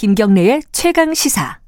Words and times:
김경래의 0.00 0.62
최강 0.72 1.12
시사. 1.12 1.58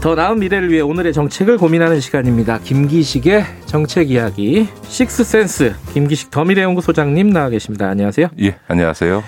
더 0.00 0.14
나은 0.14 0.38
미래를 0.38 0.70
위해 0.70 0.80
오늘의 0.80 1.12
정책을 1.12 1.58
고민하는 1.58 2.00
시간입니다. 2.00 2.60
김기식의 2.60 3.44
정책 3.66 4.10
이야기 4.10 4.68
식스센스 4.84 5.74
김기식 5.92 6.30
더미래연구소장님 6.30 7.28
나와 7.28 7.50
계십니다. 7.50 7.86
안녕하세요. 7.90 8.28
예, 8.40 8.56
안녕하세요. 8.66 9.22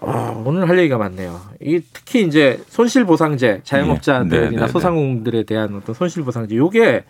어, 0.00 0.42
오늘 0.44 0.68
할 0.68 0.78
얘기가 0.78 0.98
많네요. 0.98 1.40
이 1.62 1.80
특히 1.90 2.26
이제 2.26 2.60
손실보상제 2.68 3.60
자영업자들이나 3.64 4.44
예, 4.44 4.50
네, 4.50 4.56
네, 4.56 4.68
소상공들에 4.68 5.44
대한 5.44 5.74
어떤 5.74 5.94
손실보상제 5.94 6.54
요게 6.56 7.04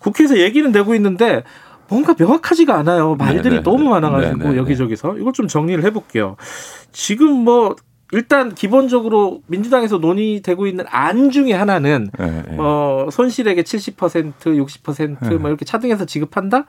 국회에서 0.00 0.38
얘기는 0.38 0.70
되고 0.72 0.94
있는데 0.94 1.42
뭔가 1.88 2.14
명확하지가 2.18 2.74
않아요. 2.78 3.14
말들이 3.16 3.56
네, 3.56 3.56
네, 3.56 3.62
너무 3.62 3.84
네. 3.84 3.90
많아가지고 3.90 4.36
네, 4.38 4.50
네, 4.50 4.56
여기저기서 4.56 5.18
이걸 5.18 5.32
좀 5.32 5.48
정리를 5.48 5.82
해볼게요. 5.84 6.36
지금 6.92 7.32
뭐 7.32 7.76
일단 8.12 8.54
기본적으로 8.54 9.42
민주당에서 9.46 9.98
논의되고 9.98 10.66
있는 10.66 10.84
안 10.88 11.30
중에 11.30 11.52
하나는 11.52 12.10
예, 12.20 12.44
예. 12.52 12.56
어, 12.58 13.08
손실액의 13.10 13.64
70%, 13.64 14.32
60%뭐 14.40 15.28
네. 15.28 15.48
이렇게 15.48 15.64
차등해서 15.64 16.04
지급한다? 16.04 16.66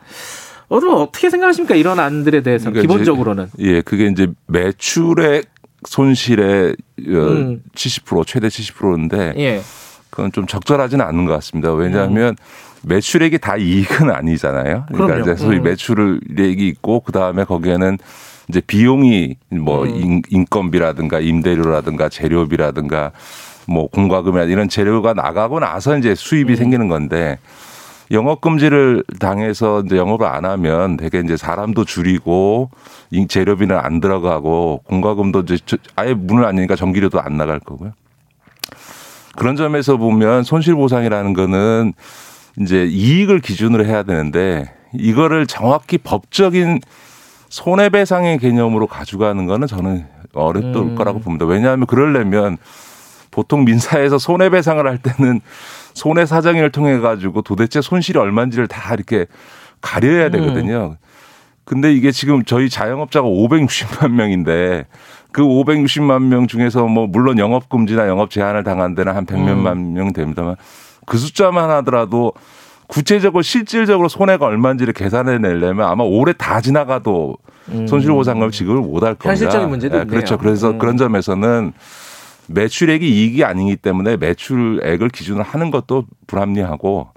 오늘 0.70 0.90
어떻게 0.90 1.30
생각하십니까? 1.30 1.76
이런 1.76 2.00
안들에 2.00 2.42
대해서 2.42 2.72
그러니까 2.72 2.82
기본적으로는. 2.82 3.50
이제, 3.58 3.72
예, 3.72 3.82
그게 3.82 4.08
이제 4.08 4.28
매출의 4.48 5.44
손실의 5.86 6.76
어, 7.08 7.12
음. 7.12 7.64
70% 7.76 8.26
최대 8.26 8.48
70%인데 8.48 9.34
예. 9.38 9.62
그건 10.18 10.32
좀 10.32 10.48
적절하지는 10.48 11.06
않은 11.06 11.26
것 11.26 11.34
같습니다. 11.34 11.72
왜냐하면 11.74 12.36
매출액이 12.82 13.38
다 13.38 13.56
이익은 13.56 14.10
아니잖아요. 14.10 14.86
그러니까 14.88 15.06
그럼요. 15.06 15.22
이제 15.22 15.36
소위 15.36 15.58
음. 15.58 15.64
매출액이 15.64 16.68
있고 16.70 17.02
그 17.02 17.12
다음에 17.12 17.44
거기에는 17.44 18.00
이제 18.50 18.60
비용이 18.62 19.36
뭐 19.52 19.84
음. 19.84 19.90
인, 19.90 20.22
인건비라든가 20.28 21.20
임대료라든가 21.20 22.10
재료비라든가 22.10 23.12
뭐 23.68 23.88
공과금이나 23.90 24.46
이런 24.46 24.70
재료가 24.70 25.14
나가고 25.14 25.60
나서 25.60 25.96
이제 26.00 26.16
수입이 26.16 26.54
음. 26.54 26.56
생기는 26.56 26.88
건데 26.88 27.38
영업 28.10 28.42
금지를 28.42 29.04
당해서 29.20 29.84
이제 29.86 29.98
영업을 29.98 30.26
안 30.26 30.46
하면 30.46 30.98
되게 30.98 31.20
이제 31.20 31.38
사람도 31.38 31.86
줄이고 31.86 32.72
이 33.12 33.28
재료비는 33.28 33.78
안 33.78 34.00
들어가고 34.00 34.82
공과금도 34.86 35.42
이제 35.42 35.60
저- 35.68 35.78
아예 35.96 36.16
문을 36.16 36.44
안 36.44 36.58
여니까 36.58 36.76
전기료도 36.76 37.22
안 37.22 37.38
나갈 37.38 37.60
거고요. 37.60 37.92
그런 39.38 39.56
점에서 39.56 39.98
보면 39.98 40.44
손실보상이라는 40.44 41.34
거는 41.34 41.94
이제 42.60 42.86
이익을 42.86 43.40
기준으로 43.40 43.86
해야 43.86 44.02
되는데 44.02 44.74
이거를 44.94 45.46
정확히 45.46 46.00
법적인 46.00 46.82
손해배상의 47.50 48.40
개념으로 48.40 48.88
가져가는 48.88 49.46
거는 49.46 49.68
저는 49.68 50.08
어렵을 50.34 50.76
음. 50.76 50.96
거라고 50.96 51.20
봅니다. 51.20 51.46
왜냐하면 51.46 51.86
그러려면 51.86 52.58
보통 53.30 53.64
민사에서 53.64 54.18
손해배상을 54.18 54.86
할 54.86 54.98
때는 54.98 55.42
손해 55.94 56.26
사정인을 56.26 56.72
통해 56.72 56.98
가지고 56.98 57.44
도대체 57.44 57.80
손실이 57.80 58.18
얼마인지를 58.18 58.68
다 58.68 58.92
이렇게 58.96 59.28
가려야 59.82 60.30
되거든요. 60.32 60.98
근데 61.64 61.94
이게 61.94 62.12
지금 62.12 62.44
저희 62.44 62.70
자영업자가 62.70 63.28
560만 63.28 64.14
명인데 64.14 64.86
그 65.32 65.42
560만 65.42 66.24
명 66.24 66.48
중에서 66.48 66.86
뭐 66.88 67.08
물론 67.08 67.38
영업 67.38 67.70
금지나 67.70 68.08
영업 68.08 68.30
제한을 68.30 68.64
당한 68.64 68.96
데는 68.96 69.16
한 69.16 69.26
100몇만 69.26 69.94
명 69.94 70.14
됩니다만 70.14 70.56
그 71.06 71.18
숫자만 71.18 71.70
하더라도 71.70 72.34
구체적으로 72.88 73.42
실질적으로 73.42 74.08
손해가 74.08 74.46
얼마인지를 74.46 74.94
계산해 74.94 75.40
내려면 75.40 75.90
아마 75.90 76.04
올해 76.04 76.34
다 76.34 76.62
지나가도 76.62 77.38
손실보상금을 77.88 78.52
지급을 78.52 78.82
못할 78.82 79.16
겁니다. 79.16 79.30
현실적인 79.30 79.70
문제도 79.70 80.00
예, 80.00 80.06
그렇죠. 80.06 80.38
그래서 80.38 80.72
음. 80.72 80.78
그런 80.78 80.98
점에서는 80.98 81.74
매출액이 82.48 83.08
이익이 83.08 83.44
아니기 83.44 83.76
때문에 83.76 84.16
매출액을 84.18 85.10
기준으로 85.10 85.44
하는 85.44 85.70
것도 85.70 86.06
불합리하고 86.28 87.10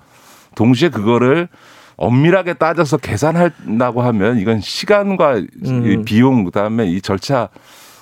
동시에 0.56 0.88
그거를 0.88 1.48
엄밀하게 1.96 2.54
따져서 2.54 2.96
계산한다고 2.96 4.02
하면 4.02 4.38
이건 4.38 4.60
시간과 4.60 5.36
음. 5.66 5.86
이 5.86 6.02
비용 6.04 6.44
그다음에 6.44 6.86
이 6.86 7.00
절차 7.00 7.48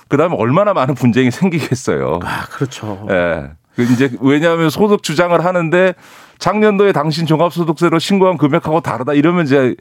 그다음에 0.09 0.35
얼마나 0.37 0.73
많은 0.73 0.95
분쟁이 0.95 1.31
생기겠어요. 1.31 2.19
아, 2.23 2.45
그렇죠. 2.47 3.07
예. 3.09 3.51
그 3.75 3.83
이제 3.83 4.11
왜냐하면 4.19 4.69
소득 4.69 5.03
주장을 5.03 5.43
하는데 5.43 5.93
작년도에 6.39 6.91
당신 6.91 7.25
종합소득세로 7.25 7.99
신고한 7.99 8.37
금액하고 8.37 8.81
다르다 8.81 9.13
이러면 9.13 9.45
이제 9.45 9.75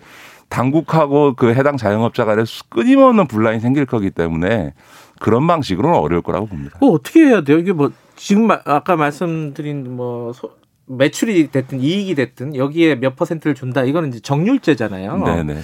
당국하고 0.49 1.35
그 1.35 1.53
해당 1.55 1.77
자영업자 1.77 2.25
간에 2.25 2.45
끊임없는 2.69 3.27
분란이 3.27 3.61
생길 3.61 3.87
거기 3.87 4.11
때문에 4.11 4.73
그런 5.21 5.47
방식으로는 5.47 5.99
어려울 5.99 6.23
거라고 6.23 6.47
봅니다. 6.47 6.73
그거 6.75 6.93
어떻게 6.93 7.21
해야 7.27 7.43
돼요? 7.43 7.59
이게 7.59 7.73
뭐 7.73 7.91
지금 8.17 8.47
마- 8.47 8.61
아까 8.65 8.97
말씀드린 8.97 9.95
뭐 9.97 10.33
소- 10.33 10.53
매출이 10.87 11.51
됐든 11.51 11.81
이익이 11.81 12.15
됐든 12.15 12.57
여기에 12.57 12.95
몇 12.97 13.15
퍼센트를 13.17 13.55
준다. 13.55 13.83
이거는 13.83 14.09
이제 14.11 14.21
정률제잖아요. 14.21 15.19
네네. 15.25 15.61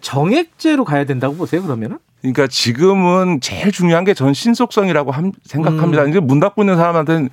정액제로 0.00 0.84
가야 0.84 1.04
된다고 1.04 1.34
보세요. 1.36 1.62
그러면은? 1.62 1.98
그러니까 2.22 2.46
지금은 2.46 3.40
제일 3.40 3.72
중요한 3.72 4.04
게 4.04 4.12
전 4.14 4.34
신속성이라고 4.34 5.10
함- 5.10 5.32
생각합니다. 5.44 6.04
이제 6.04 6.20
문 6.20 6.38
닫고 6.40 6.62
있는 6.62 6.76
사람한테는 6.76 7.30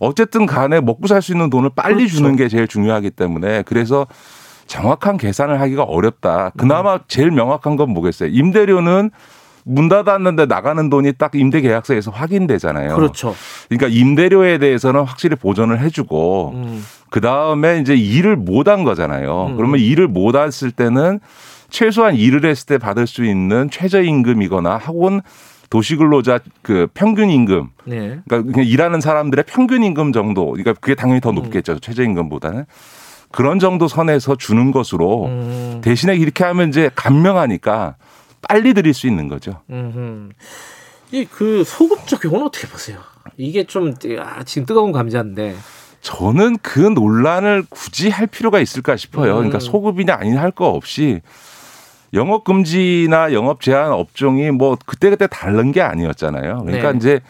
어쨌든 0.00 0.44
간에 0.46 0.80
먹고 0.80 1.06
살 1.06 1.22
수 1.22 1.32
있는 1.32 1.50
돈을 1.50 1.70
빨리 1.74 1.96
그렇죠. 1.98 2.16
주는 2.16 2.36
게 2.36 2.48
제일 2.48 2.66
중요하기 2.66 3.10
때문에 3.10 3.62
그래서 3.62 4.06
정확한 4.66 5.18
계산을 5.18 5.60
하기가 5.60 5.84
어렵다. 5.84 6.50
그나마 6.56 6.98
제일 7.06 7.30
명확한 7.30 7.76
건 7.76 7.90
뭐겠어요? 7.90 8.30
임대료는 8.32 9.10
문 9.64 9.88
닫았는데 9.88 10.46
나가는 10.46 10.90
돈이 10.90 11.14
딱 11.14 11.34
임대 11.34 11.60
계약서에서 11.60 12.10
확인되잖아요. 12.10 12.94
그렇죠. 12.96 13.34
그러니까 13.68 13.88
임대료에 13.88 14.58
대해서는 14.58 15.02
확실히 15.02 15.36
보전을 15.36 15.80
해주고 15.80 16.52
음. 16.54 16.84
그 17.10 17.20
다음에 17.20 17.80
이제 17.80 17.94
일을 17.94 18.36
못 18.36 18.68
한 18.68 18.84
거잖아요. 18.84 19.48
음. 19.50 19.56
그러면 19.56 19.80
일을 19.80 20.08
못 20.08 20.36
했을 20.36 20.70
때는 20.70 21.20
최소한 21.70 22.14
일을 22.14 22.44
했을 22.44 22.66
때 22.66 22.78
받을 22.78 23.06
수 23.06 23.24
있는 23.24 23.68
최저임금이거나 23.70 24.76
혹은 24.78 25.20
도시근로자 25.70 26.38
그 26.62 26.86
평균 26.94 27.30
임금, 27.30 27.68
네. 27.86 28.18
그러니까 28.28 28.52
그냥 28.52 28.68
일하는 28.68 29.00
사람들의 29.00 29.44
평균 29.48 29.82
임금 29.82 30.12
정도, 30.12 30.50
그러니까 30.50 30.74
그게 30.74 30.94
당연히 30.94 31.20
더 31.20 31.32
높겠죠. 31.32 31.80
최저임금보다는 31.80 32.64
그런 33.32 33.58
정도 33.58 33.88
선에서 33.88 34.36
주는 34.36 34.70
것으로 34.70 35.26
음. 35.26 35.80
대신에 35.82 36.14
이렇게 36.14 36.44
하면 36.44 36.68
이제 36.68 36.90
감명하니까 36.94 37.96
빨리 38.48 38.74
드릴 38.74 38.94
수 38.94 39.06
있는 39.06 39.28
거죠. 39.28 39.60
음. 39.70 40.32
이그 41.12 41.64
소급 41.64 42.06
적용은 42.06 42.42
어떻게 42.42 42.66
보세요? 42.66 42.98
이게 43.36 43.64
좀 43.64 43.94
아, 44.20 44.42
지금 44.44 44.66
뜨거운 44.66 44.92
감자인데. 44.92 45.54
저는 46.00 46.58
그 46.60 46.80
논란을 46.80 47.64
굳이 47.70 48.10
할 48.10 48.26
필요가 48.26 48.60
있을까 48.60 48.96
싶어요. 48.96 49.32
음. 49.32 49.36
그러니까 49.36 49.58
소급이냐 49.58 50.14
아니냐 50.14 50.40
할 50.40 50.50
거 50.50 50.68
없이 50.68 51.20
영업 52.12 52.44
금지나 52.44 53.32
영업 53.32 53.60
제한 53.60 53.90
업종이 53.92 54.50
뭐 54.50 54.76
그때그때 54.86 55.26
다른 55.26 55.72
게 55.72 55.80
아니었잖아요. 55.80 56.62
그러니까 56.64 56.92
네. 56.92 56.98
이제 56.98 57.20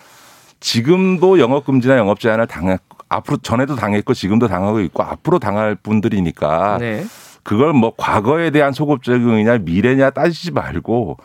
지금도 0.60 1.38
영업 1.38 1.64
금지나 1.64 1.96
영업 1.96 2.20
제한을 2.20 2.46
당했 2.46 2.80
앞으로 3.08 3.36
전에도 3.38 3.76
당했고 3.76 4.12
지금도 4.12 4.48
당하고 4.48 4.80
있고 4.80 5.02
앞으로 5.02 5.38
당할 5.38 5.74
분들이니까 5.76 6.78
네. 6.80 7.04
그걸 7.44 7.72
뭐 7.74 7.92
과거에 7.96 8.50
대한 8.50 8.72
소급 8.72 9.02
적용이냐 9.02 9.58
미래냐 9.58 10.10
따지지 10.10 10.50
말고 10.50 11.18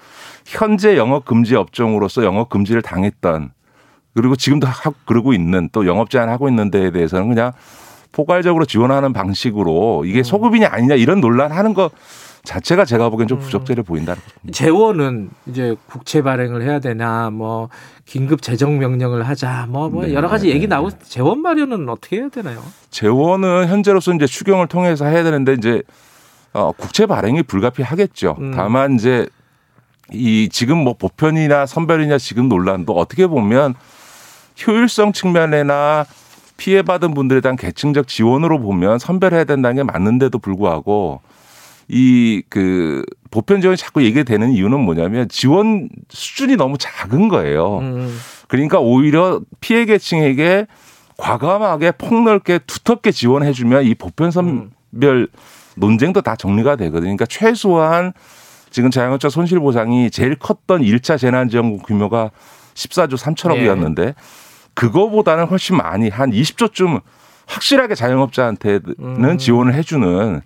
현재 0.45 0.97
영업 0.97 1.25
금지 1.25 1.55
업종으로서 1.55 2.23
영업 2.23 2.49
금지를 2.49 2.81
당했던 2.81 3.51
그리고 4.13 4.35
지금도 4.35 4.67
하고 4.67 4.95
그러고 5.05 5.33
있는 5.33 5.69
또 5.71 5.87
영업 5.87 6.09
제한 6.09 6.29
하고 6.29 6.49
있는 6.49 6.69
데에 6.69 6.91
대해서는 6.91 7.29
그냥 7.29 7.53
포괄적으로 8.11 8.65
지원하는 8.65 9.13
방식으로 9.13 10.03
이게 10.05 10.23
소급이냐 10.23 10.67
아니냐 10.71 10.95
이런 10.95 11.21
논란하는 11.21 11.73
거 11.73 11.89
자체가 12.43 12.85
제가 12.85 13.09
보기엔 13.09 13.27
좀 13.27 13.37
부적절해 13.39 13.83
보인다는 13.83 14.21
겁니다. 14.21 14.51
재원은 14.51 15.29
이제 15.45 15.75
국채 15.87 16.21
발행을 16.21 16.63
해야 16.63 16.79
되나 16.79 17.29
뭐 17.29 17.69
긴급 18.05 18.41
재정 18.41 18.79
명령을 18.79 19.23
하자 19.27 19.67
뭐, 19.69 19.89
뭐 19.89 20.05
네, 20.05 20.13
여러 20.13 20.27
가지 20.27 20.47
네, 20.47 20.53
얘기 20.53 20.61
네. 20.61 20.67
나오고 20.67 20.89
재원 21.03 21.41
마련은 21.41 21.87
어떻게 21.89 22.17
해야 22.17 22.29
되나요? 22.29 22.63
재원은 22.89 23.67
현재로서 23.67 24.13
이제 24.13 24.25
추경을 24.25 24.67
통해서 24.67 25.05
해야 25.05 25.23
되는데 25.23 25.53
이제 25.53 25.83
어, 26.53 26.71
국채 26.71 27.05
발행이 27.05 27.43
불가피하겠죠. 27.43 28.35
음. 28.39 28.51
다만 28.55 28.95
이제 28.95 29.27
이 30.11 30.49
지금 30.51 30.77
뭐 30.77 30.93
보편이나 30.93 31.65
선별이냐 31.65 32.17
지금 32.17 32.49
논란도 32.49 32.93
어떻게 32.93 33.27
보면 33.27 33.75
효율성 34.65 35.13
측면이나 35.13 36.05
피해받은 36.57 37.13
분들에 37.13 37.41
대한 37.41 37.55
계층적 37.55 38.07
지원으로 38.07 38.59
보면 38.59 38.99
선별해야 38.99 39.43
된다는 39.45 39.75
게 39.77 39.83
맞는데도 39.83 40.39
불구하고 40.39 41.21
이 41.87 42.41
그 42.49 43.03
보편 43.31 43.61
지원이 43.61 43.77
자꾸 43.77 44.03
얘기되는 44.03 44.51
이유는 44.51 44.79
뭐냐면 44.79 45.29
지원 45.29 45.89
수준이 46.09 46.55
너무 46.55 46.77
작은 46.77 47.29
거예요. 47.29 47.79
음. 47.79 48.17
그러니까 48.47 48.79
오히려 48.79 49.41
피해 49.59 49.85
계층에게 49.85 50.67
과감하게 51.17 51.91
폭넓게 51.91 52.59
두텁게 52.59 53.11
지원해주면 53.11 53.83
이 53.83 53.93
보편 53.93 54.31
선 54.31 54.71
별 54.99 55.27
논쟁도 55.75 56.21
다 56.21 56.35
정리가 56.35 56.75
되거든요. 56.75 57.01
그러니까 57.01 57.25
최소한 57.25 58.13
지금 58.69 58.91
자영업자 58.91 59.29
손실 59.29 59.59
보상이 59.59 60.11
제일 60.11 60.35
컸던 60.35 60.81
1차 60.81 61.17
재난지원금 61.17 61.79
규모가 61.79 62.31
14조 62.75 63.17
3천억이었는데 63.17 63.99
예. 63.99 64.15
그거보다는 64.73 65.45
훨씬 65.45 65.75
많이 65.77 66.09
한 66.09 66.31
20조쯤 66.31 67.01
확실하게 67.47 67.95
자영업자한테는 67.95 68.81
음. 68.99 69.37
지원을 69.37 69.73
해주는 69.73 70.41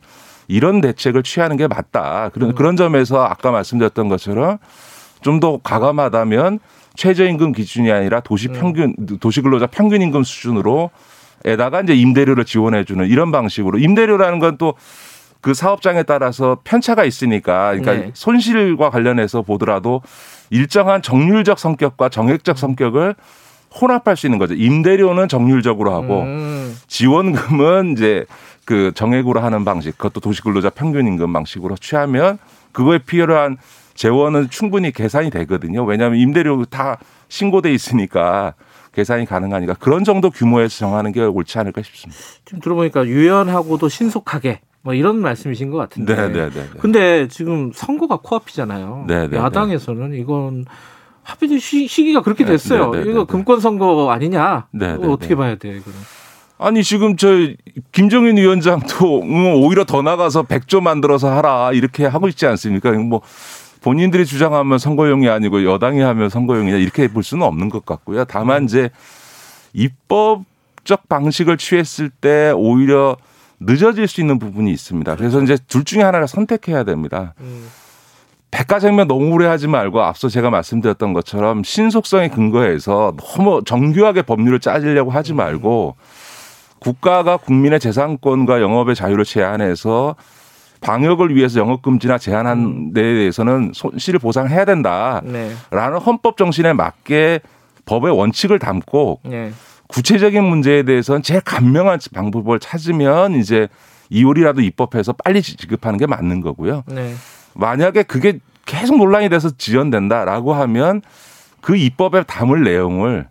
이런 0.47 0.81
대책을 0.81 1.23
취하는 1.23 1.57
게 1.57 1.67
맞다. 1.67 2.29
그런 2.33 2.49
음. 2.51 2.55
그런 2.55 2.75
점에서 2.77 3.23
아까 3.23 3.51
말씀드렸던 3.51 4.09
것처럼 4.09 4.57
좀 5.21 5.39
더 5.39 5.59
과감하다면 5.63 6.59
최저임금 6.95 7.53
기준이 7.53 7.91
아니라 7.91 8.19
도시 8.19 8.49
음. 8.49 8.53
평균 8.53 8.95
도시 9.19 9.41
근로자 9.41 9.67
평균 9.67 10.01
임금 10.01 10.23
수준으로 10.23 10.91
에다가 11.45 11.81
이제 11.81 11.93
임대료를 11.93 12.45
지원해 12.45 12.83
주는 12.85 13.05
이런 13.07 13.31
방식으로 13.31 13.79
임대료라는 13.79 14.39
건 14.39 14.57
또 14.57 14.75
그 15.43 15.53
사업장에 15.53 16.03
따라서 16.03 16.57
편차가 16.63 17.03
있으니까 17.03 17.71
그러니까 17.71 17.93
네. 17.93 18.11
손실과 18.13 18.89
관련해서 18.89 19.41
보더라도 19.41 20.01
일정한 20.49 21.01
정률적 21.01 21.59
성격과 21.59 22.07
정액적 22.07 22.57
성격을 22.57 23.13
혼합할 23.81 24.15
수 24.15 24.25
있는 24.25 24.39
거죠. 24.39 24.53
임대료는 24.53 25.27
정률적으로 25.27 25.93
하고 25.93 26.21
음. 26.21 26.77
지원금은 26.87 27.91
이제 27.91 28.25
그 28.63 28.93
정액으로 28.95 29.41
하는 29.41 29.65
방식, 29.65 29.97
그것도 29.97 30.21
도시근로자 30.21 30.69
평균 30.69 31.07
임금 31.07 31.33
방식으로 31.33 31.75
취하면 31.75 32.37
그거에 32.71 32.99
필요한 32.99 33.57
재원은 33.95 34.49
충분히 34.49 34.91
계산이 34.93 35.29
되거든요. 35.29 35.83
왜냐하면 35.83 36.19
임대료 36.19 36.63
다 36.63 36.99
신고돼 37.27 37.73
있으니까 37.73 38.53
계산이 38.93 39.25
가능하니까 39.25 39.73
그런 39.75 40.03
정도 40.03 40.29
규모에서 40.29 40.77
정하는 40.77 41.11
게 41.11 41.21
옳지 41.21 41.57
않을까 41.59 41.81
싶습니다. 41.81 42.21
지금 42.45 42.59
들어보니까 42.61 43.05
유연하고도 43.05 43.89
신속하게 43.89 44.61
뭐 44.81 44.93
이런 44.93 45.19
말씀이신 45.19 45.71
것 45.71 45.77
같은데. 45.77 46.15
네, 46.15 46.27
네, 46.27 46.49
네. 46.49 46.51
네. 46.51 46.69
근데 46.79 47.27
지금 47.27 47.71
선거가 47.73 48.17
코앞이잖아요. 48.17 49.05
네, 49.07 49.27
네, 49.27 49.37
야당에서는 49.37 50.13
이건 50.13 50.65
하필 51.23 51.59
시, 51.59 51.87
시기가 51.87 52.21
그렇게 52.21 52.43
네, 52.43 52.51
됐어요. 52.51 52.91
네, 52.91 53.03
네, 53.03 53.09
이거. 53.09 53.25
금권 53.25 53.59
선거 53.61 54.11
아니냐? 54.11 54.67
네, 54.71 54.93
이거 54.95 55.07
네, 55.07 55.13
어떻게 55.13 55.29
네. 55.29 55.35
봐야 55.35 55.55
돼 55.55 55.69
이거는? 55.69 55.97
아니 56.59 56.83
지금 56.83 57.17
저 57.17 57.27
김정인 57.91 58.37
위원장도 58.37 59.21
응, 59.23 59.55
오히려 59.63 59.85
더 59.85 60.01
나가서 60.01 60.43
100조 60.43 60.81
만들어서 60.81 61.31
하라 61.31 61.71
이렇게 61.73 62.05
하고 62.05 62.27
있지 62.27 62.45
않습니까? 62.45 62.91
뭐 62.91 63.21
본인들이 63.83 64.25
주장하면 64.25 64.77
선거용이 64.79 65.29
아니고 65.29 65.65
여당이 65.65 65.99
하면 65.99 66.29
선거용이냐 66.29 66.77
이렇게 66.77 67.07
볼 67.09 67.21
수는 67.21 67.45
없는 67.45 67.69
것 67.69 67.85
같고요. 67.85 68.23
다만 68.25 68.63
이제 68.63 68.89
입법적 69.73 71.09
방식을 71.09 71.57
취했을 71.57 72.09
때 72.09 72.51
오히려 72.55 73.17
늦어질 73.59 74.07
수 74.07 74.21
있는 74.21 74.39
부분이 74.39 74.71
있습니다. 74.71 75.15
그래서 75.17 75.41
이제 75.41 75.57
둘 75.67 75.83
중에 75.83 76.01
하나를 76.01 76.27
선택해야 76.27 76.83
됩니다. 76.83 77.33
음. 77.41 77.67
백과장면 78.51 79.07
너무 79.07 79.33
오래 79.33 79.47
하지 79.47 79.67
말고 79.67 80.01
앞서 80.01 80.29
제가 80.29 80.49
말씀드렸던 80.49 81.13
것처럼 81.13 81.63
신속성에 81.63 82.29
근거해서 82.29 83.15
너무 83.17 83.63
정교하게 83.65 84.21
법률을 84.21 84.59
짜지려고 84.59 85.11
하지 85.11 85.33
말고 85.33 85.95
국가가 86.79 87.37
국민의 87.37 87.79
재산권과 87.79 88.61
영업의 88.61 88.95
자유를 88.95 89.25
제한해서 89.25 90.15
방역을 90.87 91.35
위해서 91.35 91.59
영업 91.59 91.81
금지나 91.81 92.17
제한한 92.17 92.93
데에 92.93 93.13
대해서는 93.13 93.71
손실을 93.73 94.19
보상해야 94.19 94.65
된다라는 94.65 95.31
네. 95.31 95.51
헌법 96.05 96.37
정신에 96.37 96.73
맞게 96.73 97.39
법의 97.85 98.11
원칙을 98.15 98.59
담고 98.59 99.21
네. 99.23 99.51
구체적인 99.87 100.43
문제에 100.43 100.83
대해서는 100.83 101.21
제일 101.23 101.41
간명한 101.41 101.99
방법을 102.13 102.59
찾으면 102.59 103.35
이제 103.35 103.67
이율이라도 104.09 104.61
입법해서 104.61 105.13
빨리 105.13 105.41
지급하는 105.41 105.97
게 105.97 106.05
맞는 106.05 106.41
거고요. 106.41 106.83
네. 106.87 107.13
만약에 107.55 108.03
그게 108.03 108.39
계속 108.65 108.97
논란이 108.97 109.29
돼서 109.29 109.49
지연된다라고 109.57 110.53
하면 110.53 111.01
그 111.61 111.75
입법에 111.77 112.23
담을 112.23 112.63
내용을 112.63 113.27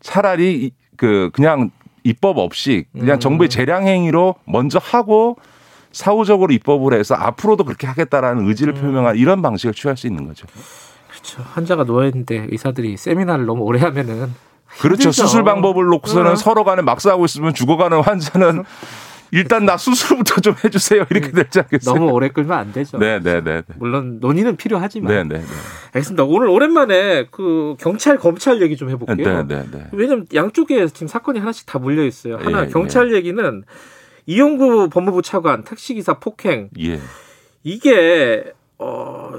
차라리 0.00 0.64
이- 0.64 0.70
그 0.96 1.30
그냥 1.32 1.70
입법 2.02 2.38
없이 2.38 2.84
그냥 2.92 3.16
음. 3.16 3.20
정부의 3.20 3.48
재량 3.50 3.86
행위로 3.86 4.34
먼저 4.46 4.80
하고 4.82 5.36
사후적으로 5.92 6.52
입법을 6.52 6.94
해서 6.94 7.14
앞으로도 7.14 7.64
그렇게 7.64 7.86
하겠다라는 7.86 8.46
의지를 8.48 8.74
음. 8.74 8.80
표명한 8.80 9.16
이런 9.16 9.42
방식을 9.42 9.74
취할 9.74 9.96
수 9.96 10.06
있는 10.06 10.26
거죠. 10.26 10.46
그렇죠. 11.10 11.42
환자가 11.52 11.84
누워 11.84 12.04
있는데 12.06 12.46
의사들이 12.50 12.96
세미나를 12.96 13.46
너무 13.46 13.64
오래 13.64 13.80
하면은 13.80 14.32
그렇죠. 14.78 15.04
힘들죠. 15.04 15.12
수술 15.12 15.44
방법을 15.44 15.86
놓고서는 15.86 16.30
응. 16.32 16.36
서로 16.36 16.64
간에 16.64 16.82
막 16.82 17.00
싸우고 17.00 17.24
있으면 17.24 17.54
죽어가는 17.54 18.00
환자는 18.00 18.64
일단 19.32 19.64
나 19.64 19.76
수술부터 19.76 20.40
좀 20.40 20.54
해주세요 20.64 21.04
이렇게 21.10 21.30
되지 21.30 21.60
않겠어요? 21.60 21.94
너무 21.94 22.10
오래 22.10 22.28
끌면 22.28 22.58
안 22.58 22.72
되죠. 22.72 22.98
네네네. 22.98 23.62
물론 23.76 24.18
논의는 24.20 24.56
필요하지만. 24.56 25.12
네네네. 25.12 25.44
알겠습니다. 25.86 26.24
오늘 26.24 26.48
오랜만에 26.48 27.26
그 27.30 27.76
경찰 27.78 28.18
검찰 28.18 28.60
얘기 28.62 28.76
좀 28.76 28.90
해볼게요. 28.90 29.16
네네네. 29.44 29.88
왜냐면 29.92 30.26
양쪽에 30.34 30.86
지금 30.88 31.06
사건이 31.06 31.38
하나씩 31.38 31.66
다 31.66 31.78
몰려 31.78 32.04
있어요. 32.04 32.38
하나 32.38 32.64
예, 32.64 32.68
경찰 32.68 33.12
얘기는 33.12 33.64
이용구 34.30 34.90
법무부 34.90 35.22
차관 35.22 35.64
택시기사 35.64 36.20
폭행 36.20 36.70
예. 36.80 37.00
이게 37.64 38.44
어. 38.78 39.32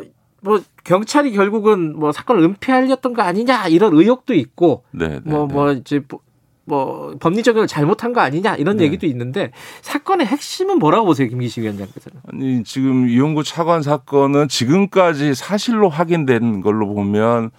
뭐 0.43 0.59
경찰이 0.83 1.31
결국은 1.33 1.97
뭐 1.97 2.11
사건을 2.11 2.41
은폐하려던 2.43 3.13
거 3.13 3.21
아니냐 3.21 3.67
이런 3.67 3.93
의혹도 3.93 4.33
있고 4.33 4.83
네. 4.91 5.19
뭐뭐 5.23 5.73
이제 5.73 6.01
뭐- 6.09 6.19
뭐 6.65 7.15
법리 7.19 7.41
적용을 7.43 7.67
잘못한 7.67 8.11
거 8.11 8.21
아니냐 8.21 8.55
이런 8.55 8.77
네. 8.77 8.85
얘기도 8.85 9.05
있는데 9.07 9.51
사건의 9.81 10.25
핵심은 10.27 10.79
뭐라고 10.79 11.05
보세요 11.05 11.27
김기식 11.29 11.63
위원장께서는? 11.63 12.21
아니 12.31 12.63
지금 12.63 13.07
이용구 13.07 13.43
차관 13.43 13.81
사건은 13.83 14.47
지금까지 14.47 15.35
사실로 15.35 15.89
확인된 15.89 16.61
걸로 16.61 16.87
보면 16.93 17.51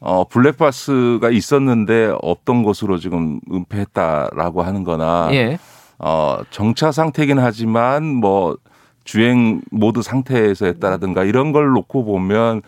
어 0.00 0.26
블랙박스가 0.28 1.30
있었는데 1.30 2.14
없던 2.22 2.62
것으로 2.62 2.98
지금 2.98 3.38
은폐했다라고 3.52 4.62
하는거나 4.62 5.28
예. 5.32 5.58
어 5.98 6.38
정차 6.50 6.92
상태긴 6.92 7.38
하지만 7.38 8.04
뭐 8.04 8.56
주행 9.04 9.60
모드 9.70 10.02
상태에서 10.02 10.66
했다라든가 10.66 11.24
이런 11.24 11.52
걸 11.52 11.68
놓고 11.72 12.04
보면 12.04 12.62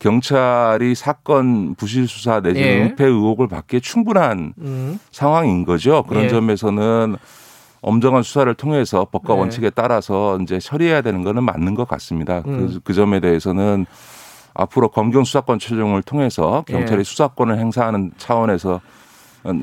경찰이 0.00 0.94
사건 0.94 1.74
부실 1.74 2.08
수사 2.08 2.40
내지 2.40 2.60
예. 2.60 2.82
은폐 2.82 3.04
의혹을 3.04 3.48
받기에 3.48 3.80
충분한 3.80 4.54
음. 4.58 4.98
상황인 5.12 5.64
거죠. 5.64 6.02
그런 6.04 6.24
예. 6.24 6.28
점에서는 6.28 7.16
엄정한 7.82 8.22
수사를 8.22 8.52
통해서 8.54 9.06
법과 9.10 9.34
네. 9.34 9.40
원칙에 9.40 9.70
따라서 9.70 10.38
이제 10.42 10.58
처리해야 10.58 11.02
되는 11.02 11.22
거는 11.22 11.44
맞는 11.44 11.74
것 11.74 11.86
같습니다. 11.86 12.42
음. 12.46 12.66
그, 12.66 12.80
그 12.82 12.94
점에 12.94 13.20
대해서는 13.20 13.86
앞으로 14.54 14.88
검경 14.88 15.24
수사권 15.24 15.58
최종을 15.58 16.02
통해서 16.02 16.64
경찰이 16.66 17.00
예. 17.00 17.04
수사권을 17.04 17.58
행사하는 17.58 18.12
차원에서 18.16 18.74
음, 18.74 18.99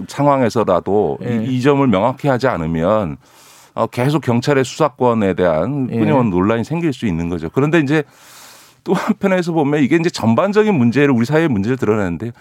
상황에서라도 0.08 1.18
예. 1.24 1.44
이, 1.46 1.58
이 1.58 1.62
점을 1.62 1.86
명확히 1.88 2.28
하지 2.28 2.48
않으면 2.48 3.18
어, 3.74 3.88
계속 3.88 4.22
경찰의 4.22 4.66
수사권에 4.66 5.34
대한 5.36 5.88
예. 5.92 6.00
끊임없는 6.00 6.32
논란이 6.32 6.64
생길 6.64 6.94
수 6.94 7.06
있는 7.06 7.30
거죠. 7.30 7.50
그런데 7.50 7.80
이제 7.80 8.04
또 8.84 8.94
한편에서 8.94 9.52
보면 9.52 9.84
이게 9.84 9.98
이제 9.98 10.10
전반적인 10.10 10.74
문제를 10.74 11.12
우리 11.12 11.26
사회의 11.26 11.48
문제를 11.48 11.78
드러내는데 11.78 12.32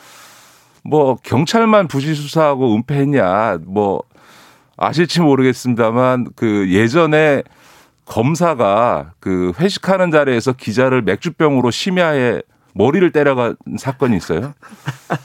뭐 0.82 1.16
경찰만 1.22 1.88
부실 1.88 2.14
수사하고 2.14 2.74
은폐했냐 2.76 3.58
뭐 3.66 4.02
아실지 4.76 5.20
모르겠습니다만 5.20 6.28
그 6.36 6.72
예전에 6.72 7.42
검사가 8.04 9.12
그 9.18 9.52
회식하는 9.58 10.10
자리에서 10.10 10.52
기자를 10.52 11.02
맥주병으로 11.02 11.70
심야에 11.70 12.40
머리를 12.76 13.10
때려간 13.10 13.56
사건이 13.78 14.16
있어요. 14.16 14.52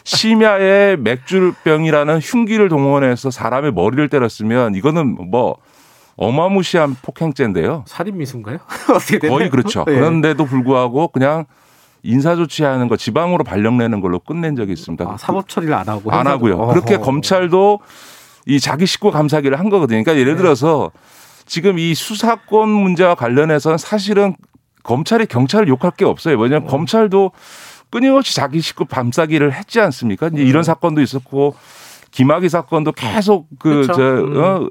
심야에 0.06 0.96
맥주병이라는 0.98 2.20
흉기를 2.20 2.70
동원해서 2.70 3.30
사람의 3.30 3.74
머리를 3.74 4.08
때렸으면 4.08 4.76
이거는 4.76 5.30
뭐 5.30 5.58
어마무시한 6.16 6.96
폭행죄인데요. 7.02 7.84
살인 7.88 8.18
미수인가요? 8.18 8.60
어떻게 8.96 9.20
되나요? 9.20 9.38
거의 9.38 9.50
그렇죠. 9.50 9.86
예. 9.90 9.94
그런데도 9.94 10.46
불구하고 10.46 11.10
그냥 11.10 11.46
인사 12.04 12.36
조치하는 12.36 12.88
거 12.88 12.96
지방으로 12.96 13.44
발령내는 13.44 14.00
걸로 14.02 14.20
끝낸 14.20 14.56
적이 14.56 14.74
있습니다. 14.74 15.06
아, 15.08 15.18
사법 15.18 15.50
처리를 15.50 15.74
안 15.74 15.88
하고 15.90 16.12
안 16.12 16.28
하고요. 16.28 16.54
행사도. 16.54 16.74
그렇게 16.74 16.96
어허. 16.96 17.04
검찰도 17.04 17.80
이 18.46 18.60
자기 18.60 18.86
식구 18.86 19.12
감사기를 19.12 19.60
한 19.60 19.70
거거든요. 19.70 20.02
그러니까 20.04 20.20
예를 20.20 20.36
네. 20.36 20.42
들어서 20.42 20.92
지금 21.46 21.78
이 21.78 21.94
수사권 21.94 22.70
문제와 22.70 23.16
관련해서는 23.16 23.78
사실은 23.78 24.36
검찰이 24.84 25.26
경찰을 25.26 25.68
욕할 25.68 25.92
게 25.92 26.06
없어요. 26.06 26.38
왜냐하면 26.38 26.68
어. 26.68 26.72
검찰도 26.72 27.32
끊임없이 27.90 28.36
자기 28.36 28.62
식구 28.62 28.86
감싸기를 28.86 29.54
했지 29.54 29.80
않습니까? 29.80 30.28
이제 30.28 30.42
음. 30.42 30.48
이런 30.48 30.64
사건도 30.64 31.02
있었고 31.02 31.56
김학의 32.12 32.50
사건도 32.50 32.92
계속 32.94 33.48
그 33.60 33.70
그렇죠. 33.70 33.94
저 33.94 34.02
음. 34.02 34.38
어, 34.44 34.70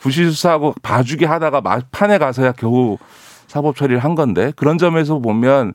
부실 0.00 0.30
수사하고 0.30 0.74
봐주기 0.82 1.24
하다가 1.24 1.60
막판에 1.60 2.18
가서야 2.18 2.52
겨우 2.52 2.98
사법 3.46 3.76
처리를 3.76 3.98
한 3.98 4.14
건데 4.14 4.52
그런 4.56 4.78
점에서 4.78 5.18
보면 5.18 5.72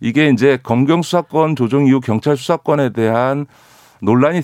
이게 0.00 0.28
이제 0.28 0.58
검경 0.62 1.02
수사권 1.02 1.56
조정 1.56 1.86
이후 1.86 2.00
경찰 2.00 2.36
수사권에 2.36 2.90
대한 2.90 3.46
논란이 4.02 4.42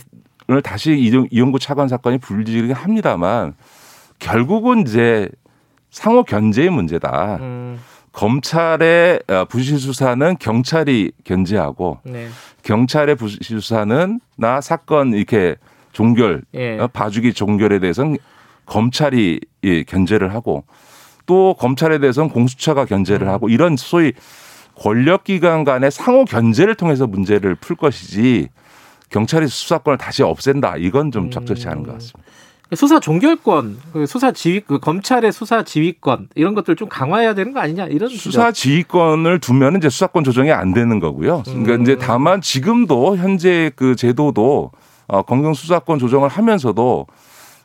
을 0.51 0.61
다시 0.61 0.95
이용- 0.99 1.29
이용구 1.31 1.61
차관 1.61 1.87
사건이 1.87 2.19
불지르긴 2.19 2.75
합니다만 2.75 3.55
결국은 4.19 4.81
이제 4.81 5.29
상호 5.91 6.25
견제의 6.25 6.69
문제다. 6.69 7.37
음, 7.41 7.79
검찰의 8.13 9.21
어, 9.29 9.45
부실 9.47 9.79
수사는 9.79 10.37
경찰이 10.39 11.13
견제하고 11.25 11.99
네. 12.05 12.29
경찰의 12.63 13.17
부실 13.17 13.61
수사는 13.61 14.21
나 14.37 14.61
사건 14.61 15.15
이렇게 15.15 15.57
종결 15.93 16.43
예. 16.55 16.79
어, 16.79 16.89
봐주기 16.89 17.33
종결에 17.33 17.79
대해서는 17.79 18.19
검찰이 18.67 19.41
예, 19.65 19.83
견제를 19.85 20.35
하고 20.35 20.65
또 21.27 21.55
검찰에 21.59 21.99
대해서는 21.99 22.29
공수처가 22.31 22.85
견제를 22.85 23.27
음. 23.29 23.33
하고 23.33 23.49
이런 23.49 23.77
소위 23.77 24.13
권력기관 24.77 25.65
간의 25.65 25.91
상호 25.91 26.25
견제를 26.25 26.75
통해서 26.75 27.07
문제를 27.07 27.55
풀 27.55 27.77
것이지 27.77 28.49
경찰이 29.11 29.47
수사권을 29.47 29.99
다시 29.99 30.23
없앤다 30.23 30.77
이건 30.79 31.11
좀 31.11 31.31
적절치 31.31 31.69
않은 31.69 31.83
것 31.83 31.93
같습니다. 31.95 32.31
수사 32.75 33.01
종결권, 33.01 33.79
그 33.93 34.07
수사 34.07 34.33
지휘, 34.33 34.61
그 34.61 34.79
검찰의 34.79 35.33
수사 35.33 35.63
지휘권 35.63 36.29
이런 36.35 36.55
것들 36.55 36.77
좀 36.77 36.89
강화해야 36.89 37.35
되는 37.35 37.53
거 37.53 37.61
아니냐 37.61 37.87
이런 37.87 38.09
수사 38.09 38.51
지휘권을 38.53 39.41
두면 39.41 39.77
이제 39.77 39.89
수사권 39.89 40.25
조정이 40.25 40.51
안 40.53 40.73
되는 40.73 40.99
거고요. 41.01 41.43
그러니까 41.45 41.75
음. 41.75 41.83
이제 41.83 41.97
다만 41.99 42.41
지금도 42.41 43.17
현재 43.17 43.71
그 43.77 43.95
제도도 43.97 44.71
어, 45.09 45.23
검경 45.23 45.53
수사권 45.55 45.99
조정을 45.99 46.29
하면서도 46.29 47.07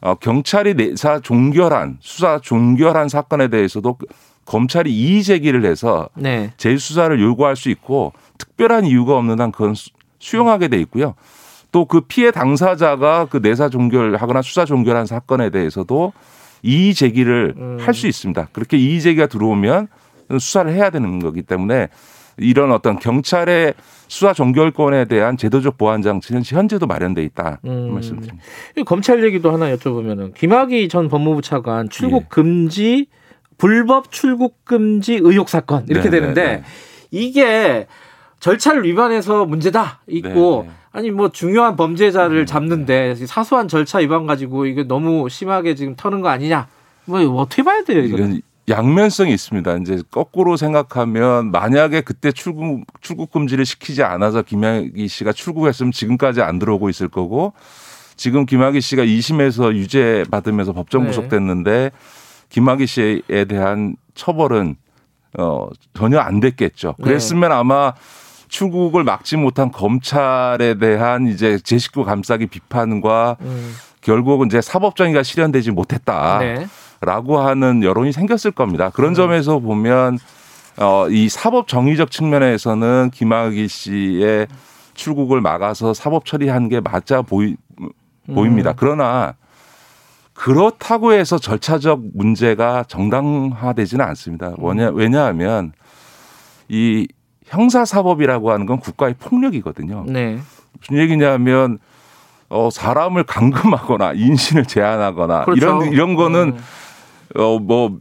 어, 0.01 0.15
경찰이 0.15 0.73
내사 0.75 1.19
종결한 1.21 1.97
수사 2.01 2.39
종결한 2.39 3.07
사건에 3.09 3.47
대해서도 3.47 3.93
그 3.93 4.05
검찰이 4.45 4.93
이의 4.93 5.23
제기를 5.23 5.65
해서 5.65 6.09
네. 6.15 6.53
재수사를 6.57 7.19
요구할 7.21 7.55
수 7.55 7.69
있고 7.69 8.13
특별한 8.37 8.85
이유가 8.85 9.17
없는 9.17 9.39
한 9.41 9.51
그건 9.51 9.73
수- 9.75 9.89
수용하게 10.19 10.67
돼 10.69 10.79
있고요. 10.81 11.15
또 11.71 11.85
그 11.85 12.01
피해 12.01 12.31
당사자가 12.31 13.27
그 13.29 13.37
내사 13.37 13.69
종결하거나 13.69 14.41
수사 14.41 14.65
종결한 14.65 15.05
사건에 15.05 15.49
대해서도 15.49 16.13
이의 16.63 16.93
제기를 16.93 17.53
음. 17.57 17.77
할수 17.79 18.07
있습니다. 18.07 18.49
그렇게 18.51 18.77
이의 18.77 19.01
제기가 19.01 19.27
들어오면 19.27 19.87
수사를 20.39 20.71
해야 20.71 20.89
되는 20.89 21.19
거기 21.19 21.41
때문에 21.41 21.87
이런 22.37 22.71
어떤 22.71 22.99
경찰의 22.99 23.73
수사 24.07 24.33
종결권에 24.33 25.05
대한 25.05 25.37
제도적 25.37 25.77
보완 25.77 26.01
장치는 26.01 26.43
현재도 26.45 26.87
마련돼 26.87 27.23
있다 27.23 27.59
음. 27.65 27.93
말씀드립니다. 27.93 28.43
이 28.75 28.83
검찰 28.83 29.23
얘기도 29.23 29.51
하나 29.51 29.73
여쭤보면은 29.75 30.33
김학의 30.33 30.87
전 30.87 31.09
법무부 31.09 31.41
차관 31.41 31.89
출국 31.89 32.23
예. 32.23 32.27
금지 32.29 33.07
불법 33.57 34.11
출국 34.11 34.63
금지 34.65 35.15
의혹 35.15 35.49
사건 35.49 35.85
이렇게 35.89 36.09
네, 36.09 36.19
되는데 36.19 36.43
네, 36.43 36.55
네. 36.57 36.63
이게 37.11 37.87
절차를 38.39 38.83
위반해서 38.83 39.45
문제다 39.45 39.99
있고 40.07 40.63
네, 40.65 40.69
네. 40.69 40.75
아니 40.91 41.11
뭐 41.11 41.29
중요한 41.29 41.75
범죄자를 41.75 42.45
잡는데 42.45 43.15
사소한 43.15 43.67
절차 43.67 43.99
위반 43.99 44.25
가지고 44.25 44.65
이게 44.65 44.83
너무 44.83 45.29
심하게 45.29 45.75
지금 45.75 45.95
터는 45.95 46.21
거 46.21 46.29
아니냐 46.29 46.67
뭐 47.05 47.19
어떻게 47.41 47.63
봐야 47.63 47.83
돼요 47.83 48.01
이거 48.01 48.17
이건 48.17 48.41
양면성이 48.69 49.33
있습니다. 49.33 49.77
이제 49.77 50.01
거꾸로 50.11 50.57
생각하면 50.57 51.51
만약에 51.51 52.01
그때 52.01 52.33
출국 52.33 52.83
출국 52.99 53.31
금지를 53.31 53.65
시키지 53.65 54.03
않아서 54.03 54.41
김학의 54.41 55.07
씨가 55.07 55.31
출국했으면 55.31 55.93
지금까지 55.93 56.41
안 56.41 56.59
들어오고 56.59 56.89
있을 56.89 57.07
거고 57.07 57.53
지금 58.17 58.45
김학의 58.45 58.81
씨가 58.81 59.05
2심에서 59.05 59.73
유죄 59.75 60.25
받으면서 60.29 60.73
법정 60.73 61.03
네. 61.03 61.09
구속됐는데 61.09 61.91
김학의 62.49 62.87
씨에 62.87 63.45
대한 63.47 63.95
처벌은 64.15 64.75
어 65.37 65.69
전혀 65.93 66.19
안 66.19 66.41
됐겠죠. 66.41 66.95
네. 66.97 67.03
그랬으면 67.05 67.53
아마 67.53 67.93
출국을 68.47 69.03
막지 69.03 69.37
못한 69.37 69.71
검찰에 69.71 70.75
대한 70.79 71.27
이제 71.27 71.59
제 71.63 71.77
식구 71.77 72.03
감싸기 72.03 72.47
비판과 72.47 73.37
음, 73.41 73.73
결국은 74.01 74.47
이제 74.47 74.61
사법정의가 74.61 75.23
실현되지 75.23 75.71
못했다. 75.71 76.39
네. 76.39 76.67
라고 77.01 77.39
하는 77.39 77.83
여론이 77.83 78.11
생겼을 78.11 78.51
겁니다. 78.51 78.89
그런 78.89 79.13
점에서 79.13 79.59
보면 79.59 80.17
어, 80.77 81.07
이 81.09 81.29
사법 81.29 81.67
정의적 81.67 82.11
측면에서는 82.11 83.11
김학의 83.13 83.67
씨의 83.67 84.47
출국을 84.93 85.41
막아서 85.41 85.93
사법 85.93 86.25
처리한 86.25 86.69
게 86.69 86.79
맞아 86.79 87.21
보이, 87.21 87.55
보입니다. 88.33 88.73
그러나 88.75 89.35
그렇다고 90.33 91.13
해서 91.13 91.39
절차적 91.39 92.01
문제가 92.13 92.83
정당화되지는 92.87 94.05
않습니다. 94.05 94.53
왜냐, 94.59 94.89
왜냐하면 94.89 95.71
이 96.69 97.07
형사사법이라고 97.47 98.51
하는 98.51 98.65
건 98.65 98.79
국가의 98.79 99.15
폭력이거든요. 99.19 100.05
네. 100.07 100.39
무슨 100.79 100.97
얘기냐면 100.97 101.79
어 102.49 102.69
사람을 102.71 103.23
감금하거나 103.23 104.13
인신을 104.13 104.65
제한하거나 104.65 105.45
그렇죠. 105.45 105.57
이런 105.57 105.91
이런 105.91 106.15
거는 106.15 106.57
어뭐 107.35 107.99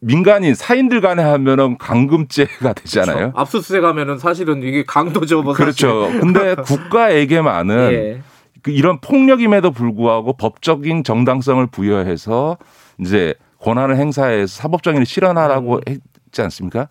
민간인 0.00 0.54
사인들 0.54 1.00
간에 1.00 1.22
하면은 1.22 1.78
감금죄가 1.78 2.72
되잖아요. 2.72 3.16
그렇죠. 3.16 3.32
압수수색 3.36 3.84
하면은 3.84 4.18
사실은 4.18 4.62
이게 4.62 4.84
강도죠 4.84 5.42
뭐 5.42 5.52
그렇죠. 5.52 6.08
근데 6.20 6.54
국가에게만은 6.64 7.92
예. 7.92 8.22
그 8.62 8.70
이런 8.70 9.00
폭력임에도 9.00 9.70
불구하고 9.70 10.34
법적인 10.34 11.04
정당성을 11.04 11.66
부여해서 11.66 12.58
이제 13.00 13.34
권한을 13.60 13.96
행사해서 13.96 14.54
사법정의를 14.62 15.06
실현하라고 15.06 15.76
음. 15.76 15.80
했지 15.88 16.42
않습니까? 16.42 16.88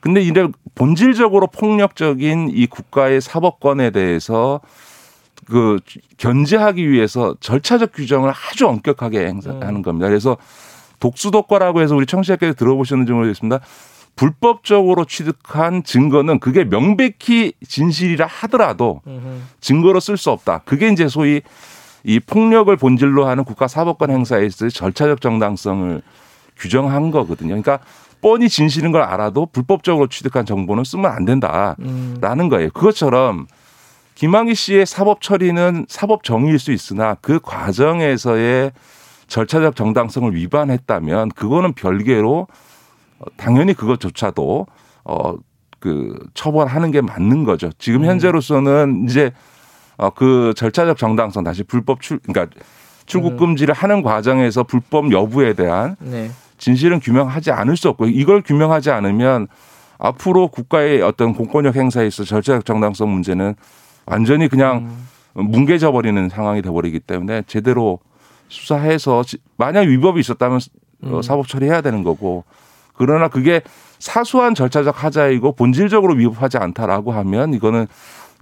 근데 0.00 0.20
이래 0.20 0.48
본질적으로 0.74 1.48
폭력적인 1.48 2.50
이 2.54 2.66
국가의 2.66 3.20
사법권에 3.20 3.90
대해서 3.90 4.60
그 5.46 5.80
견제하기 6.18 6.90
위해서 6.90 7.34
절차적 7.40 7.92
규정을 7.94 8.30
아주 8.30 8.66
엄격하게 8.68 9.26
행사하는 9.26 9.76
음. 9.76 9.82
겁니다. 9.82 10.06
그래서 10.08 10.36
독수독과라고 11.00 11.80
해서 11.80 11.96
우리 11.96 12.06
청취자께서 12.06 12.54
들어보셨는지 12.54 13.12
모르겠습니다. 13.12 13.60
불법적으로 14.16 15.04
취득한 15.04 15.84
증거는 15.84 16.40
그게 16.40 16.64
명백히 16.64 17.52
진실이라 17.66 18.26
하더라도. 18.26 19.00
증거로 19.60 20.00
쓸 20.00 20.16
수 20.16 20.30
없다. 20.30 20.62
그게 20.64 20.88
이제 20.88 21.06
소위 21.06 21.40
이 22.02 22.18
폭력을 22.20 22.74
본질로 22.76 23.26
하는 23.26 23.44
국가 23.44 23.68
사법권 23.68 24.10
행사에 24.10 24.44
있어서 24.46 24.70
절차적 24.70 25.20
정당성을 25.20 26.02
규정한 26.56 27.10
거거든요. 27.12 27.50
그러니까 27.50 27.78
뻔히 28.20 28.48
진실인 28.48 28.92
걸 28.92 29.02
알아도 29.02 29.46
불법적으로 29.46 30.08
취득한 30.08 30.46
정보는 30.46 30.84
쓰면 30.84 31.10
안 31.10 31.24
된다라는 31.24 31.76
음. 31.80 32.48
거예요. 32.48 32.70
그것처럼 32.70 33.46
김학의 34.14 34.54
씨의 34.54 34.86
사법 34.86 35.20
처리는 35.20 35.86
사법 35.88 36.24
정의일 36.24 36.58
수 36.58 36.72
있으나 36.72 37.14
그 37.20 37.38
과정에서의 37.40 38.72
절차적 39.28 39.76
정당성을 39.76 40.34
위반했다면 40.34 41.30
그거는 41.30 41.74
별개로 41.74 42.48
어, 43.20 43.24
당연히 43.36 43.74
그것조차도 43.74 44.66
어 45.04 45.36
그 45.80 46.18
처벌하는 46.34 46.90
게 46.90 47.00
맞는 47.00 47.44
거죠. 47.44 47.70
지금 47.78 48.04
현재로서는 48.04 49.04
이제 49.08 49.32
어그 49.96 50.54
절차적 50.56 50.96
정당성 50.96 51.44
다시 51.44 51.62
불법 51.62 52.00
출 52.00 52.18
그러니까 52.20 52.54
출국 53.06 53.36
금지를 53.36 53.74
하는 53.74 54.02
과정에서 54.02 54.64
불법 54.64 55.12
여부에 55.12 55.54
대한 55.54 55.96
네. 56.00 56.30
진실은 56.58 57.00
규명하지 57.00 57.50
않을 57.52 57.76
수 57.76 57.88
없고 57.88 58.06
이걸 58.06 58.42
규명하지 58.42 58.90
않으면 58.90 59.48
앞으로 59.98 60.48
국가의 60.48 61.02
어떤 61.02 61.34
공권력 61.34 61.76
행사에 61.76 62.06
있어 62.06 62.24
절차적 62.24 62.64
정당성 62.64 63.10
문제는 63.10 63.54
완전히 64.06 64.48
그냥 64.48 64.90
뭉개져 65.34 65.92
버리는 65.92 66.28
상황이 66.28 66.62
돼 66.62 66.70
버리기 66.70 67.00
때문에 67.00 67.42
제대로 67.46 67.98
수사해서 68.48 69.22
지- 69.24 69.38
만약 69.56 69.82
위법이 69.86 70.20
있었다면 70.20 70.60
어, 71.04 71.20
사법 71.22 71.46
처리해야 71.48 71.80
되는 71.80 72.02
거고 72.02 72.44
그러나 72.94 73.28
그게 73.28 73.60
사소한 73.98 74.54
절차적 74.54 75.04
하자이고 75.04 75.52
본질적으로 75.52 76.14
위법하지 76.14 76.58
않다라고 76.58 77.12
하면 77.12 77.54
이거는 77.54 77.86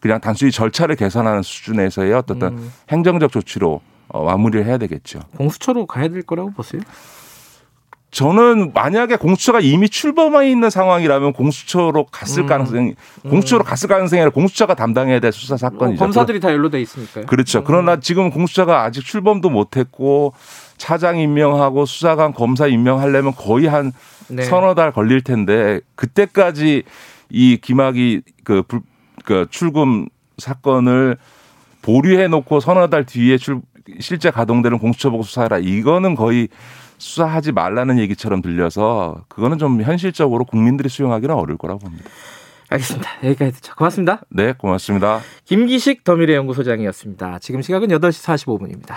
그냥 0.01 0.21
단순히 0.21 0.51
절차를 0.53 0.97
개선하는 0.97 1.43
수준에서의 1.43 2.13
어떤 2.15 2.41
음. 2.43 2.73
행정적 2.91 3.33
조치로 3.33 3.81
어, 4.09 4.25
마무리를 4.25 4.65
해야 4.65 4.79
되겠죠. 4.79 5.21
공수처로 5.37 5.87
가야 5.87 6.09
될 6.09 6.23
거라고 6.23 6.53
보세요? 6.53 6.81
저는 8.17 8.73
만약에 8.73 9.17
공수처가 9.17 9.61
이미 9.61 9.91
출범해 9.91 10.51
있는 10.51 10.71
상황이라면 10.71 11.35
공수처로 11.35 12.07
갔을 12.07 12.45
음. 12.45 12.47
가능성이 12.47 12.95
공수처로 13.29 13.63
갔을 13.63 13.91
가능성이 13.91 14.23
아니라 14.23 14.33
공수처가 14.33 14.73
담당해야 14.73 15.21
될 15.21 15.33
수사 15.33 15.57
어, 15.57 15.59
사건이죠. 15.59 15.99
검사들이 15.99 16.41
다 16.41 16.51
연루돼 16.51 16.81
있으니까요. 16.81 17.27
그렇죠. 17.27 17.63
그러나 17.63 18.01
지금 18.01 18.31
공수처가 18.31 18.85
아직 18.85 19.05
출범도 19.05 19.51
못했고 19.51 20.33
차장 20.79 21.19
임명하고 21.19 21.85
수사관 21.85 22.33
검사 22.33 22.67
임명하려면 22.67 23.35
거의 23.35 23.67
한 23.67 23.93
네. 24.29 24.45
서너 24.45 24.75
달 24.75 24.93
걸릴 24.93 25.23
텐데 25.23 25.81
그때까지 25.95 26.85
이 27.29 27.59
김학이 27.61 28.23
그, 28.45 28.63
불, 28.63 28.81
그 29.27 29.47
출금 29.51 30.09
사건을 30.39 31.19
보류해 31.83 32.29
놓고 32.29 32.61
서너 32.61 32.89
달 32.89 33.05
뒤에 33.05 33.37
출, 33.37 33.61
실제 34.01 34.31
가동되는 34.31 34.79
공수처 34.79 35.11
보고 35.11 35.23
수사하라 35.23 35.59
이거는 35.59 36.15
거의 36.15 36.49
수사하지 36.99 37.53
말라는 37.53 37.99
얘기처럼 37.99 38.43
들려서 38.43 39.25
그거는 39.29 39.59
좀 39.59 39.83
현실적으로 39.83 40.45
국민들이 40.45 40.89
수용하기는 40.89 41.35
어려울 41.35 41.59
거라고 41.59 41.81
봅니다. 41.81 42.09
알겠습니다. 42.69 43.09
여기까지 43.23 43.53
듣죠. 43.53 43.75
고맙습니다. 43.77 44.23
네, 44.29 44.53
고맙습니다. 44.53 45.21
김기식 45.45 46.05
더미래 46.05 46.35
연구소장이었습니다. 46.35 47.39
지금 47.39 47.63
시각은 47.63 47.89
8시 47.89 48.25
45분입니다. 48.25 48.97